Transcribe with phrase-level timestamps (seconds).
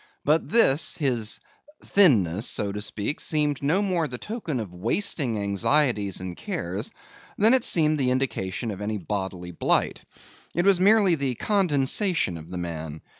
[0.25, 1.39] But this, his
[1.83, 6.91] thinness, so to speak, seemed no more the token of wasting anxieties and cares,
[7.37, 10.01] than it seemed the indication of any bodily blight.
[10.55, 13.01] It was merely the condensation of the man.